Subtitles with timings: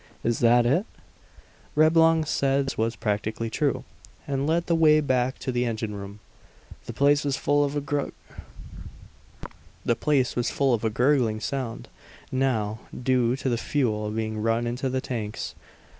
[0.23, 0.87] Is that it?"
[1.75, 3.83] Reblong said this was practically true,
[4.27, 6.19] and led the way back to the engine room.
[6.87, 7.81] The place was full of a
[10.91, 11.87] gurgling sound,
[12.31, 15.53] now, due to the fuel being run into the tanks.